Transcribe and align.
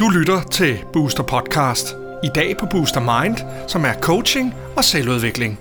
Du 0.00 0.04
lytter 0.18 0.40
til 0.50 0.72
Booster 0.92 1.22
Podcast. 1.22 1.96
I 2.24 2.28
dag 2.34 2.56
på 2.60 2.66
Booster 2.70 3.00
Mind, 3.00 3.36
som 3.66 3.80
er 3.84 3.94
coaching 4.00 4.54
og 4.76 4.84
selvudvikling. 4.84 5.58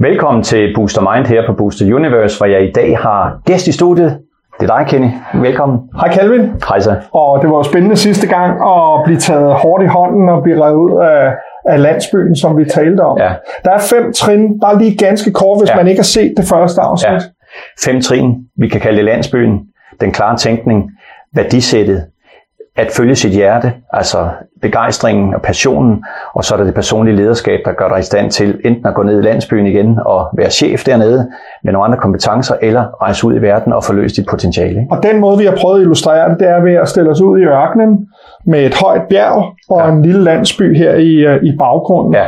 Velkommen 0.00 0.42
til 0.42 0.72
Booster 0.76 1.00
Mind 1.14 1.26
her 1.26 1.42
på 1.46 1.52
Booster 1.52 1.94
Universe, 1.94 2.38
hvor 2.38 2.46
jeg 2.46 2.68
i 2.68 2.72
dag 2.72 2.98
har 2.98 3.40
gæst 3.46 3.66
i 3.66 3.72
studiet. 3.72 4.18
Det 4.60 4.70
er 4.70 4.76
dig, 4.78 4.86
Kenny. 4.88 5.08
Velkommen. 5.34 5.78
Hej 6.00 6.14
Calvin. 6.14 6.40
Hej 6.68 6.80
så. 6.80 6.94
Og 7.12 7.38
det 7.42 7.50
var 7.50 7.56
jo 7.56 7.62
spændende 7.62 7.96
sidste 7.96 8.26
gang 8.26 8.52
at 8.72 9.04
blive 9.04 9.18
taget 9.18 9.54
hårdt 9.54 9.84
i 9.84 9.86
hånden 9.86 10.28
og 10.28 10.42
blive 10.42 10.64
revet 10.64 10.76
ud 10.76 11.00
af, 11.02 11.32
af 11.72 11.82
landsbyen, 11.82 12.36
som 12.36 12.58
vi 12.58 12.64
talte 12.64 13.00
om. 13.00 13.18
Ja. 13.18 13.32
Der 13.64 13.70
er 13.70 13.78
fem 13.78 14.12
trin, 14.12 14.60
bare 14.60 14.78
lige 14.78 14.96
ganske 14.96 15.32
kort, 15.32 15.60
hvis 15.60 15.70
Ja. 15.70 15.76
man 15.76 15.88
ikke 15.88 15.98
har 15.98 16.04
set 16.16 16.34
det 16.36 16.44
første 16.48 16.80
afsnit. 16.80 17.12
Ja. 17.12 17.18
Fem 17.84 18.00
trin, 18.00 18.34
vi 18.56 18.68
kan 18.68 18.80
kalde 18.80 18.96
det 18.96 19.04
landsbyen, 19.04 19.60
den 20.00 20.12
klare 20.12 20.36
tænkning, 20.36 20.90
værdisættet, 21.34 22.04
at 22.76 22.90
følge 22.96 23.14
sit 23.14 23.30
hjerte, 23.30 23.72
altså 23.92 24.28
begejstringen 24.62 25.34
og 25.34 25.42
passionen, 25.42 26.04
og 26.34 26.44
så 26.44 26.54
er 26.54 26.58
der 26.58 26.64
det 26.64 26.74
personlige 26.74 27.16
lederskab, 27.16 27.60
der 27.64 27.72
gør 27.72 27.88
dig 27.88 27.98
i 27.98 28.02
stand 28.02 28.30
til 28.30 28.60
enten 28.64 28.86
at 28.86 28.94
gå 28.94 29.02
ned 29.02 29.18
i 29.18 29.22
landsbyen 29.22 29.66
igen 29.66 29.98
og 30.06 30.28
være 30.36 30.50
chef 30.50 30.84
dernede 30.84 31.28
med 31.64 31.72
nogle 31.72 31.84
andre 31.86 31.98
kompetencer, 31.98 32.54
eller 32.62 33.02
rejse 33.02 33.26
ud 33.26 33.34
i 33.34 33.42
verden 33.42 33.72
og 33.72 33.84
forløse 33.84 34.16
dit 34.16 34.26
potentiale. 34.30 34.68
ikke? 34.80 34.86
Og 34.90 35.02
den 35.02 35.20
måde, 35.20 35.38
vi 35.38 35.44
har 35.44 35.56
prøvet 35.60 35.76
at 35.76 35.82
illustrere 35.82 36.30
det, 36.30 36.40
det 36.40 36.48
er 36.48 36.60
ved 36.62 36.74
at 36.74 36.88
stille 36.88 37.10
os 37.10 37.20
ud 37.20 37.38
i 37.38 37.42
ørkenen 37.42 38.06
med 38.46 38.66
et 38.66 38.74
højt 38.74 39.02
bjerg 39.10 39.44
og 39.70 39.80
Ja. 39.80 39.92
en 39.92 40.02
lille 40.02 40.22
landsby 40.24 40.76
her 40.78 40.94
i, 40.94 41.14
øh, 41.14 41.42
i 41.42 41.56
baggrunden. 41.58 42.14
Ja, 42.14 42.26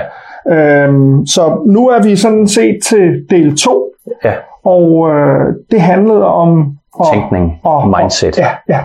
Øhm, 0.50 1.26
så 1.26 1.62
nu 1.66 1.88
er 1.88 2.02
vi 2.02 2.16
sådan 2.16 2.46
set 2.46 2.78
til 2.88 3.24
del 3.30 3.56
2, 3.56 3.92
ja. 4.24 4.32
Og 4.64 5.10
øh, 5.10 5.54
det 5.70 5.80
handlede 5.80 6.24
om... 6.24 6.78
om 6.98 7.06
Tænkning, 7.12 7.60
mindset. 7.98 8.38
ja, 8.38 8.50
ja. 8.68 8.80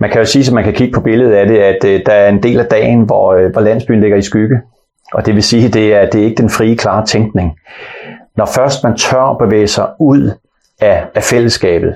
Man 0.00 0.10
kan 0.10 0.18
jo 0.20 0.26
sige, 0.26 0.46
at 0.46 0.54
man 0.54 0.64
kan 0.64 0.72
kigge 0.72 0.94
på 0.94 1.00
billedet 1.00 1.32
af 1.32 1.46
det, 1.46 1.58
at 1.58 1.84
øh, 1.84 2.00
der 2.06 2.12
er 2.12 2.28
en 2.28 2.42
del 2.42 2.60
af 2.60 2.66
dagen, 2.66 3.02
hvor, 3.02 3.32
øh, 3.32 3.52
hvor 3.52 3.60
landsbyen 3.60 4.00
ligger 4.00 4.16
i 4.16 4.22
skygge. 4.22 4.60
Og 5.14 5.26
det 5.26 5.34
vil 5.34 5.42
sige, 5.42 5.66
at 5.66 5.74
det 5.74 5.94
er, 5.94 6.10
det 6.10 6.20
er 6.20 6.24
ikke 6.24 6.42
den 6.42 6.50
frie, 6.50 6.76
klare 6.76 7.06
tænkning. 7.06 7.58
Når 8.36 8.44
først 8.44 8.84
man 8.84 8.96
tør 8.96 9.36
bevæge 9.38 9.66
sig 9.66 9.88
ud 10.00 10.30
af, 10.80 11.04
af 11.14 11.22
fællesskabet, 11.22 11.94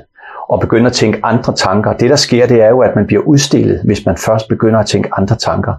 og 0.48 0.60
begynder 0.60 0.86
at 0.86 0.92
tænke 0.92 1.20
andre 1.22 1.52
tanker, 1.54 1.92
det 1.92 2.10
der 2.10 2.16
sker, 2.16 2.46
det 2.46 2.62
er 2.62 2.68
jo, 2.68 2.80
at 2.80 2.96
man 2.96 3.06
bliver 3.06 3.22
udstillet, 3.22 3.80
hvis 3.84 4.06
man 4.06 4.16
først 4.16 4.48
begynder 4.48 4.80
at 4.80 4.86
tænke 4.86 5.08
andre 5.16 5.36
tanker. 5.36 5.74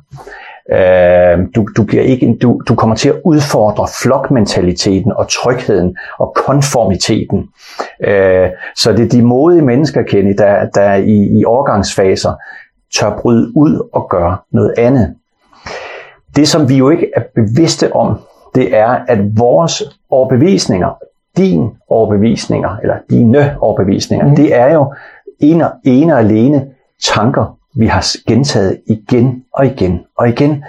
Øh, 0.71 1.47
du, 1.55 1.67
du, 1.77 1.83
bliver 1.83 2.03
ikke, 2.03 2.37
du, 2.41 2.61
du 2.67 2.75
kommer 2.75 2.95
til 2.95 3.09
at 3.09 3.15
udfordre 3.25 3.87
flokmentaliteten 4.03 5.13
og 5.13 5.27
trygheden 5.29 5.97
og 6.19 6.33
konformiteten. 6.35 7.49
Øh, 8.03 8.49
så 8.75 8.91
det 8.91 9.05
er 9.05 9.09
de 9.09 9.21
modige 9.21 9.61
mennesker, 9.61 10.03
Kenny, 10.03 10.35
der, 10.37 10.69
der 10.69 10.93
i, 10.93 11.39
i 11.39 11.45
overgangsfaser 11.45 12.33
tør 12.99 13.17
bryde 13.21 13.57
ud 13.57 13.89
og 13.93 14.07
gøre 14.09 14.37
noget 14.51 14.73
andet. 14.77 15.15
Det, 16.35 16.47
som 16.47 16.69
vi 16.69 16.77
jo 16.77 16.89
ikke 16.89 17.11
er 17.15 17.21
bevidste 17.35 17.95
om, 17.95 18.19
det 18.55 18.77
er, 18.77 18.87
at 19.07 19.19
vores 19.37 19.83
overbevisninger, 20.09 20.97
din 21.37 21.69
overbevisninger, 21.89 22.77
eller 22.81 22.95
dine 23.09 23.55
overbevisninger, 23.59 24.27
mm. 24.27 24.35
det 24.35 24.55
er 24.55 24.73
jo 24.73 24.93
ene, 25.39 25.65
ene 25.85 26.13
og 26.13 26.19
alene 26.19 26.67
tanker, 27.13 27.57
vi 27.75 27.87
har 27.87 28.05
gentaget 28.27 28.77
igen 28.87 29.43
og 29.53 29.65
igen 29.65 29.99
og 30.17 30.29
igen. 30.29 30.63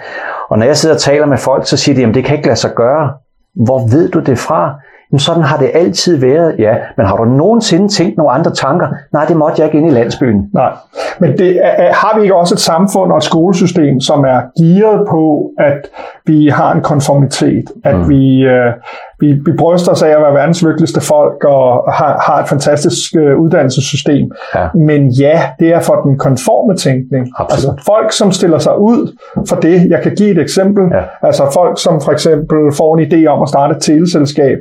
Og 0.49 0.59
når 0.59 0.65
jeg 0.65 0.77
sidder 0.77 0.95
og 0.95 1.01
taler 1.01 1.25
med 1.25 1.37
folk, 1.37 1.67
så 1.67 1.77
siger 1.77 1.95
de, 1.95 2.05
at 2.05 2.15
det 2.15 2.25
kan 2.25 2.35
ikke 2.35 2.47
lade 2.47 2.59
sig 2.59 2.71
gøre. 2.75 3.13
Hvor 3.55 3.87
ved 3.87 4.09
du 4.09 4.19
det 4.19 4.37
fra? 4.37 4.75
Jamen 5.11 5.19
sådan 5.19 5.43
har 5.43 5.57
det 5.57 5.71
altid 5.73 6.17
været. 6.17 6.55
Ja, 6.59 6.75
men 6.97 7.05
har 7.05 7.15
du 7.15 7.25
nogensinde 7.25 7.87
tænkt 7.87 8.17
nogle 8.17 8.31
andre 8.31 8.51
tanker? 8.51 8.87
Nej, 9.13 9.25
det 9.25 9.37
måtte 9.37 9.61
jeg 9.61 9.67
ikke 9.67 9.77
ind 9.77 9.91
i 9.91 9.93
landsbyen. 9.93 10.49
Nej, 10.53 10.71
men 11.19 11.37
det 11.37 11.59
er, 11.65 11.93
har 11.93 12.17
vi 12.17 12.21
ikke 12.21 12.35
også 12.35 12.55
et 12.55 12.59
samfund 12.59 13.11
og 13.11 13.17
et 13.17 13.23
skolesystem, 13.23 13.99
som 13.99 14.23
er 14.23 14.41
gearet 14.59 15.07
på, 15.09 15.51
at 15.59 15.87
vi 16.25 16.47
har 16.47 16.73
en 16.73 16.81
konformitet, 16.81 17.63
at 17.83 17.95
mm. 17.95 18.09
vi, 18.09 18.41
øh, 18.41 18.73
vi, 19.19 19.33
vi 19.45 19.51
bryster 19.57 19.91
os 19.91 20.01
af 20.01 20.09
at 20.09 20.21
være 20.21 20.33
verdens 20.33 20.63
lykkeligste 20.63 21.01
folk 21.01 21.43
og 21.43 21.93
har, 21.93 22.21
har 22.27 22.41
et 22.43 22.49
fantastisk 22.49 23.15
øh, 23.17 23.37
uddannelsessystem. 23.37 24.31
Ja. 24.55 24.67
Men 24.75 25.07
ja, 25.07 25.49
det 25.59 25.69
er 25.69 25.79
for 25.79 25.95
den 25.95 26.17
konforme 26.17 26.75
tænkning. 26.77 27.27
Absolut. 27.37 27.73
Altså 27.73 27.83
folk, 27.85 28.11
som 28.11 28.31
stiller 28.31 28.57
sig 28.57 28.79
ud 28.79 29.17
for 29.49 29.55
det. 29.55 29.89
Jeg 29.89 30.01
kan 30.01 30.15
give 30.15 30.31
et 30.31 30.37
eksempel. 30.37 30.83
Ja. 30.91 31.27
Altså 31.27 31.49
folk, 31.53 31.81
som 31.81 32.01
for 32.01 32.11
eksempel 32.11 32.57
får 32.77 32.97
en 32.97 33.05
idé 33.07 33.25
om 33.25 33.41
at 33.41 33.49
starte 33.49 33.75
et 33.75 33.81
teleselskab 33.81 34.57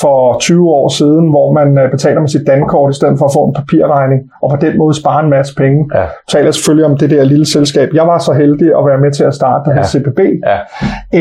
for 0.00 0.38
20 0.40 0.68
år 0.70 0.88
siden, 0.88 1.30
hvor 1.30 1.52
man 1.52 1.78
øh, 1.78 1.90
betaler 1.90 2.20
med 2.20 2.28
sit 2.28 2.46
dankort 2.46 2.90
i 2.90 2.96
stedet 2.96 3.18
for 3.18 3.24
at 3.26 3.32
få 3.34 3.44
en 3.44 3.54
papirregning, 3.54 4.20
og 4.42 4.50
på 4.50 4.56
den 4.56 4.78
måde 4.78 4.94
sparer 5.00 5.22
en 5.22 5.30
masse 5.30 5.54
penge. 5.54 5.90
Ja. 5.94 6.04
Taler 6.28 6.50
selvfølgelig 6.50 6.86
om 6.86 6.96
det 6.96 7.10
der 7.10 7.24
lille 7.24 7.46
selskab. 7.46 7.88
Jeg 7.94 8.06
var 8.06 8.18
så 8.18 8.32
heldig 8.32 8.68
at 8.78 8.86
være 8.86 8.98
med 9.00 9.12
til 9.12 9.24
at 9.24 9.34
starte, 9.34 9.70
der 9.70 9.76
Ja. 9.76 9.80
ja. 9.80 9.86
CPB. 9.86 10.20
Ja, 10.46 10.58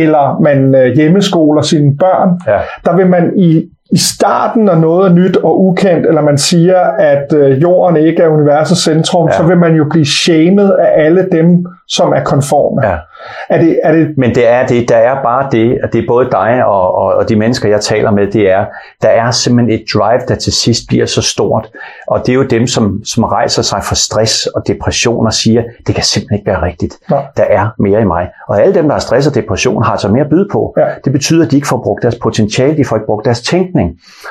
Eller 0.03 0.39
man 0.41 0.75
øh, 0.75 0.95
hjemmeskoler 0.95 1.61
sine 1.61 1.97
børn. 1.97 2.29
ja, 2.47 2.59
Der 2.85 2.95
vil 2.95 3.07
man 3.09 3.33
i, 3.37 3.63
i 3.91 3.97
starten, 3.97 4.63
når 4.63 4.75
noget 4.75 5.09
er 5.09 5.13
nyt 5.13 5.37
og 5.37 5.63
ukendt, 5.63 6.05
eller 6.07 6.21
man 6.21 6.37
siger, 6.37 6.79
at 6.99 7.33
øh, 7.33 7.61
jorden 7.61 7.97
ikke 7.97 8.23
er 8.23 8.27
universets 8.27 8.83
centrum, 8.83 9.27
Ja. 9.29 9.37
så 9.37 9.43
vil 9.43 9.57
man 9.57 9.75
jo 9.75 9.85
blive 9.89 10.05
shamed 10.05 10.71
af 10.73 11.05
alle 11.05 11.27
dem, 11.31 11.65
som 11.87 12.13
er 12.13 12.23
konforme. 12.23 12.87
ja. 12.87 12.95
Er 13.49 13.57
det, 13.61 13.79
er 13.83 13.91
det 13.91 14.17
Men 14.17 14.35
det 14.35 14.47
er 14.49 14.67
det, 14.67 14.89
der 14.89 14.95
er 14.95 15.23
bare 15.23 15.47
det, 15.51 15.79
at 15.83 15.93
det 15.93 15.99
er 16.03 16.07
både 16.07 16.29
dig 16.31 16.65
og, 16.65 16.95
og, 16.95 17.13
og 17.15 17.29
de 17.29 17.35
mennesker, 17.35 17.69
jeg 17.69 17.81
taler 17.81 18.11
med, 18.11 18.27
det 18.27 18.51
er, 18.51 18.65
der 19.01 19.07
er 19.07 19.31
simpelthen 19.31 19.79
et 19.79 19.85
drive, 19.93 20.19
der 20.27 20.35
til 20.35 20.53
sidst 20.53 20.81
bliver 20.87 21.05
så 21.05 21.21
stort. 21.21 21.69
Og 22.07 22.19
det 22.25 22.29
er 22.29 22.33
jo 22.35 22.43
dem, 22.43 22.67
som, 22.67 23.01
som 23.05 23.23
rejser 23.23 23.61
sig 23.61 23.79
fra 23.83 23.95
stress 23.95 24.45
og 24.45 24.63
depression 24.67 25.25
og 25.25 25.33
siger, 25.33 25.63
det 25.87 25.95
kan 25.95 26.03
simpelthen 26.03 26.37
ikke 26.39 26.47
være 26.51 26.61
rigtigt. 26.61 26.93
Nej. 27.09 27.21
Der 27.37 27.43
er 27.43 27.67
mere 27.79 28.01
i 28.01 28.05
mig. 28.05 28.29
Og 28.47 28.61
alle 28.61 28.73
dem, 28.73 28.85
der 28.85 28.91
har 28.91 28.99
stress 28.99 29.27
og 29.27 29.35
depression, 29.35 29.83
har 29.83 29.91
altså 29.91 30.07
mere 30.07 30.23
at 30.23 30.29
byde 30.29 30.47
på. 30.51 30.73
Ja. 30.77 30.85
Det 31.05 31.11
betyder, 31.13 31.45
at 31.45 31.51
de 31.51 31.55
ikke 31.55 31.67
får 31.67 31.81
brugt 31.83 32.01
deres 32.03 32.15
potentiale, 32.15 32.77
de 32.77 32.85
får 32.85 32.95
ikke 32.95 33.05
brugt 33.05 33.25
deres 33.25 33.41
tænkning. 33.41 33.74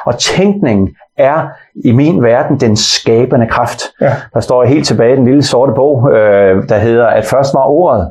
Og 0.06 0.19
tænkningen 0.19 0.91
er 1.19 1.49
i 1.84 1.93
min 1.93 2.22
verden 2.22 2.60
den 2.60 2.77
skabende 2.77 3.47
kraft. 3.47 3.81
Ja. 4.00 4.12
Der 4.34 4.41
står 4.41 4.65
helt 4.65 4.87
tilbage 4.87 5.12
i 5.12 5.16
den 5.16 5.25
lille 5.25 5.43
sorte 5.43 5.72
bog, 5.72 6.12
øh, 6.12 6.69
der 6.69 6.78
hedder, 6.78 7.06
at 7.06 7.25
først 7.25 7.55
var 7.55 7.65
ordet, 7.65 8.10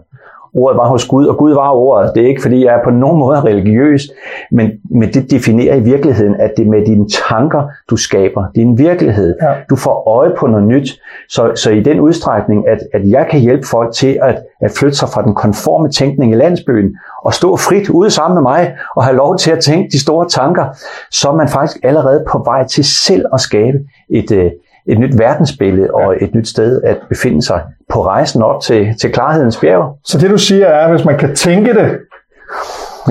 ordet 0.56 0.78
var 0.78 0.88
hos 0.88 1.08
Gud, 1.08 1.26
og 1.26 1.38
Gud 1.38 1.54
var 1.54 1.72
ordet. 1.72 2.12
Det 2.16 2.24
er 2.24 2.28
ikke, 2.28 2.42
fordi 2.42 2.66
jeg 2.66 2.74
er 2.74 2.84
på 2.84 2.90
nogen 2.90 3.20
måde 3.20 3.40
religiøs, 3.40 4.02
men, 4.52 4.72
men 4.90 5.14
det 5.14 5.32
definerer 5.32 5.76
i 5.76 5.80
virkeligheden, 5.80 6.36
at 6.40 6.54
det 6.58 6.66
er 6.66 6.70
med 6.70 6.86
dine 6.86 7.06
tanker, 7.30 7.64
du 7.90 7.96
skaber 7.96 8.46
din 8.56 8.78
virkelighed. 8.78 9.36
Ja. 9.42 9.54
Du 9.70 9.76
får 9.76 10.08
øje 10.10 10.32
på 10.38 10.48
noget 10.48 10.68
nyt. 10.68 11.00
Så, 11.30 11.52
så 11.56 11.72
i 11.72 11.84
den 11.84 12.00
udstrækning, 12.00 12.68
at, 12.68 12.80
at 12.94 13.02
jeg 13.06 13.28
kan 13.32 13.40
hjælpe 13.40 13.68
folk 13.68 13.94
til 13.94 14.20
at, 14.22 14.44
at 14.62 14.72
flytte 14.72 14.98
sig 14.98 15.10
fra 15.10 15.24
den 15.24 15.36
konforme 15.36 15.92
tænkning 15.92 16.32
i 16.32 16.36
landsbyen, 16.36 16.96
og 17.26 17.34
stå 17.34 17.58
frit 17.58 17.90
ude 17.90 18.10
sammen 18.10 18.36
med 18.36 18.42
mig, 18.42 18.76
og 18.96 19.04
have 19.04 19.18
lov 19.18 19.38
til 19.38 19.52
at 19.52 19.60
tænke 19.60 19.90
de 19.92 20.02
store 20.02 20.30
tanker, 20.30 20.66
så 21.12 21.30
er 21.30 21.36
man 21.36 21.48
faktisk 21.48 21.80
allerede 21.84 22.26
på 22.32 22.42
vej 22.46 22.68
til 22.68 22.84
selv 22.84 23.26
at 23.34 23.40
skabe 23.40 23.78
et, 24.10 24.32
øh, 24.32 24.52
et 24.88 25.00
nyt 25.00 25.20
verdensbillede 25.20 25.90
og 25.94 26.16
et 26.24 26.36
nyt 26.36 26.48
sted 26.48 26.82
at 26.84 26.98
befinde 27.10 27.42
sig 27.42 27.62
på 27.90 28.06
rejsen 28.06 28.44
op 28.44 28.62
til, 28.62 28.88
til 29.02 29.12
klarhedens 29.12 29.58
bjerg. 29.58 29.98
Så 30.06 30.18
det 30.18 30.30
du 30.30 30.38
siger 30.38 30.66
er, 30.68 30.86
at 30.86 30.90
hvis 30.92 31.06
man 31.06 31.18
kan 31.18 31.36
tænke 31.36 31.74
det, 31.74 32.00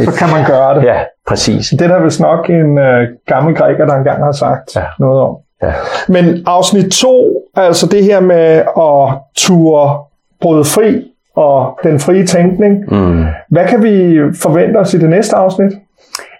så 0.05 0.13
kan 0.19 0.29
man 0.29 0.47
gøre 0.47 0.75
det. 0.75 0.85
Ja, 0.85 1.01
præcis. 1.29 1.69
Det 1.71 1.81
er 1.83 1.89
der 1.89 2.03
vist 2.05 2.21
nok 2.21 2.51
en 2.51 2.79
øh, 2.79 3.09
gammel 3.27 3.55
græker, 3.57 3.87
der 3.87 3.95
engang 3.95 4.25
har 4.25 4.33
sagt 4.33 4.77
Ja. 4.77 4.83
noget 4.99 5.21
om. 5.21 5.37
Ja. 5.63 5.73
Men 6.09 6.43
afsnit 6.47 6.93
2, 6.93 7.33
altså 7.57 7.87
det 7.87 8.05
her 8.05 8.21
med 8.21 8.63
at 8.79 9.19
ture 9.37 9.99
bryde 10.41 10.65
fri 10.65 11.05
og 11.37 11.79
den 11.83 11.99
frie 12.01 12.27
tænkning. 12.27 12.85
Mm. 12.89 13.25
Hvad 13.51 13.67
kan 13.67 13.83
vi 13.83 14.19
forvente 14.43 14.77
os 14.77 14.95
i 14.95 14.99
det 14.99 15.11
næste 15.11 15.37
afsnit? 15.37 15.73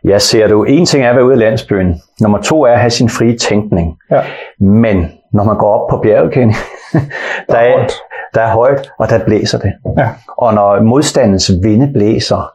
Jeg 0.05 0.21
ser 0.23 0.47
du, 0.49 0.65
en 0.65 0.87
ting 0.87 1.05
er 1.05 1.11
at 1.11 1.17
være 1.17 1.25
ude 1.25 1.33
af 1.33 1.39
landsbyen. 1.39 2.01
Nummer 2.21 2.39
to 2.39 2.63
er 2.63 2.73
at 2.73 2.79
have 2.79 2.91
sin 2.91 3.09
frie 3.09 3.37
tænkning. 3.39 3.97
Ja. 4.11 4.21
Men 4.61 5.13
når 5.33 5.45
man 5.45 5.57
går 5.57 5.69
op 5.69 5.89
på 5.91 5.97
bjerget, 5.97 6.33
Kenny, 6.33 6.53
der, 7.51 7.57
er, 7.57 7.77
højt. 7.77 7.93
der 8.35 8.41
er 8.41 8.53
højt, 8.53 8.91
og 8.99 9.11
der 9.11 9.25
blæser 9.25 9.59
det. 9.59 9.73
Ja. 9.99 10.09
Og 10.37 10.55
når 10.55 10.81
modstandens 10.81 11.51
vinde 11.63 11.93
blæser, 11.93 12.53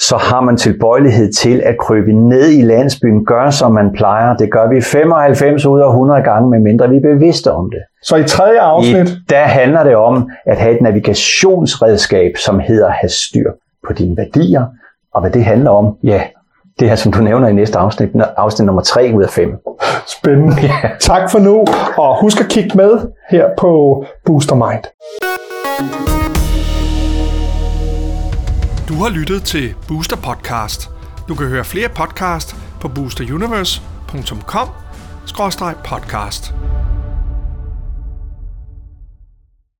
så 0.00 0.16
har 0.16 0.40
man 0.40 0.56
tilbøjelighed 0.56 1.32
til 1.32 1.62
at 1.64 1.78
krybe 1.78 2.12
ned 2.12 2.50
i 2.50 2.62
landsbyen, 2.62 3.24
gøre 3.24 3.52
som 3.52 3.72
man 3.72 3.92
plejer. 3.92 4.36
Det 4.36 4.52
gør 4.52 4.68
vi 4.68 4.80
95 4.80 5.66
ud 5.66 5.80
af 5.80 5.88
100 5.88 6.22
gange, 6.22 6.50
medmindre 6.50 6.88
vi 6.88 6.96
er 6.96 7.00
bevidste 7.00 7.52
om 7.52 7.70
det. 7.70 7.80
Så 8.02 8.16
i 8.16 8.24
tredje 8.24 8.60
afsnit, 8.60 9.08
I, 9.08 9.12
der 9.28 9.40
handler 9.40 9.84
det 9.84 9.96
om 9.96 10.30
at 10.46 10.56
have 10.56 10.74
et 10.74 10.80
navigationsredskab, 10.82 12.36
som 12.36 12.60
hedder 12.60 12.86
at 12.86 12.92
have 12.92 13.10
styr 13.10 13.50
på 13.86 13.92
dine 13.92 14.16
værdier. 14.16 14.66
Og 15.14 15.20
hvad 15.20 15.30
det 15.30 15.44
handler 15.44 15.70
om, 15.70 15.96
ja, 16.04 16.22
det 16.80 16.90
er 16.90 16.96
som 16.96 17.12
du 17.12 17.20
nævner 17.20 17.48
i 17.48 17.52
næste 17.52 17.78
afsnit, 17.78 18.10
afsnit 18.36 18.66
nummer 18.66 18.82
3 18.82 19.12
ud 19.16 19.22
af 19.22 19.30
5. 19.30 19.50
spændende. 20.06 20.56
Tak 21.00 21.30
for 21.30 21.38
nu, 21.38 21.64
og 21.96 22.20
husk 22.20 22.40
at 22.40 22.48
kigge 22.48 22.76
med 22.76 22.98
her 23.30 23.48
på 23.58 24.04
Booster 24.26 24.54
Mind. 24.54 24.84
Du 28.88 28.94
har 28.94 29.10
lyttet 29.10 29.42
til 29.42 29.74
Booster 29.88 30.16
Podcast. 30.16 30.90
Du 31.28 31.34
kan 31.34 31.46
høre 31.46 31.64
flere 31.64 31.88
podcast 31.88 32.56
på 32.80 32.88
boosteruniverse.com 32.88 34.68
podcast. 35.84 36.54